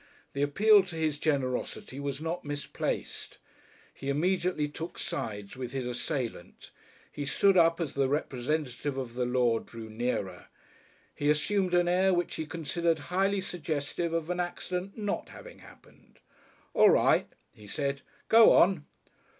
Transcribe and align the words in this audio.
The 0.33 0.41
appeal 0.41 0.81
to 0.85 0.95
his 0.95 1.19
generosity 1.19 1.99
was 1.99 2.19
not 2.19 2.43
misplaced. 2.43 3.37
He 3.93 4.09
immediately 4.09 4.67
took 4.67 4.97
sides 4.97 5.55
with 5.55 5.73
his 5.73 5.85
assailant. 5.85 6.71
He 7.11 7.23
stood 7.23 7.55
up 7.55 7.79
as 7.79 7.93
the 7.93 8.07
representative 8.09 8.97
of 8.97 9.13
the 9.13 9.27
law 9.27 9.59
drew 9.59 9.91
nearer. 9.91 10.47
He 11.13 11.29
assumed 11.29 11.75
an 11.75 11.87
air 11.87 12.15
which 12.15 12.33
he 12.33 12.47
considered 12.47 12.97
highly 13.13 13.41
suggestive 13.41 14.11
of 14.11 14.31
an 14.31 14.39
accident 14.39 14.97
not 14.97 15.29
having 15.29 15.59
happened. 15.59 16.17
"All 16.73 16.89
right," 16.89 17.27
he 17.53 17.67
said, 17.67 18.01
"go 18.27 18.53
on!" 18.53 18.85